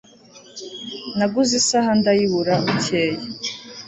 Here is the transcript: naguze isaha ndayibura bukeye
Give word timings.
naguze 1.17 1.53
isaha 1.61 1.89
ndayibura 1.99 2.53
bukeye 2.63 3.17